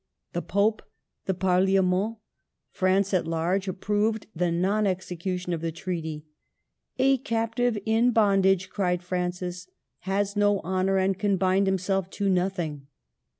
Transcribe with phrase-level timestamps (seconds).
[0.33, 0.81] The Pope,
[1.25, 2.17] the Parliament,
[2.71, 6.25] France at large, approved the non execution of the treaty.
[6.63, 9.67] '* A captive in bondage," cried Francis,"
[9.99, 12.87] has no honor, and can bind himself to nothing."